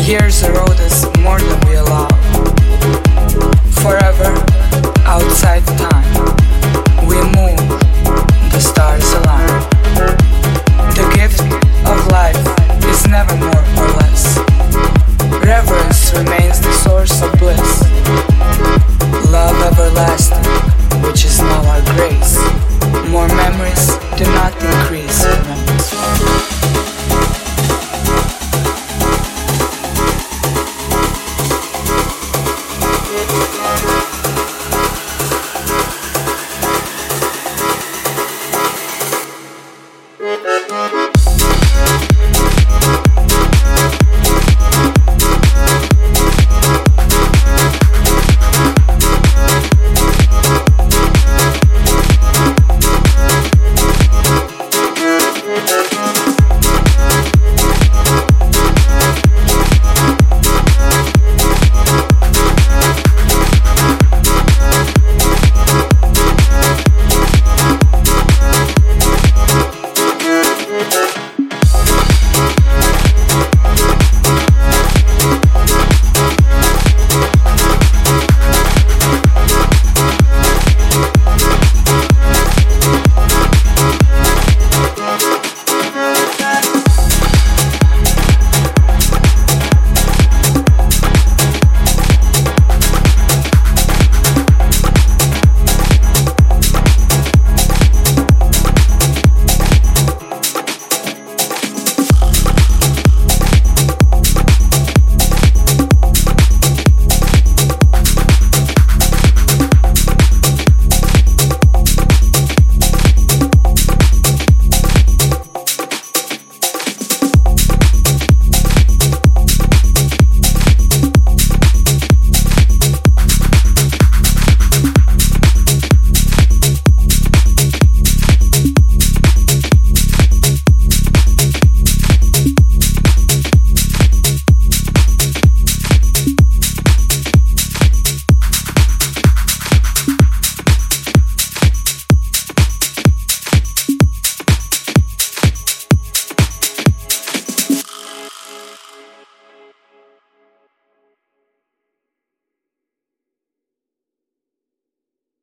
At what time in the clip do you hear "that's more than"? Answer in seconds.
0.76-1.59